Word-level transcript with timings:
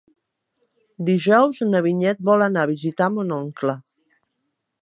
Dijous 1.09 1.59
na 1.73 1.83
Vinyet 1.89 2.25
vol 2.31 2.47
anar 2.49 2.65
a 2.65 2.73
visitar 2.75 3.11
mon 3.19 3.37
oncle. 3.41 3.81